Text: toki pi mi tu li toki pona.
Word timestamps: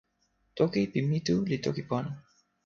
toki 0.57 0.81
pi 0.91 0.99
mi 1.09 1.17
tu 1.27 1.35
li 1.49 1.57
toki 1.63 1.81
pona. 1.89 2.11